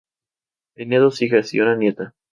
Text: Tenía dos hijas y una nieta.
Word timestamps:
Tenía 0.73 0.99
dos 0.99 1.21
hijas 1.21 1.53
y 1.53 1.59
una 1.59 1.75
nieta. 1.75 2.15